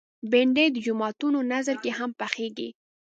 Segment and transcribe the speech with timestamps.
[0.31, 2.69] بېنډۍ د جوماتونو نذر کې هم پخېږي